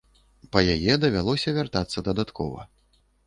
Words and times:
Па 0.55 0.59
яе 0.75 0.93
давялося 1.03 1.53
вяртацца 1.59 2.05
дадаткова. 2.09 2.67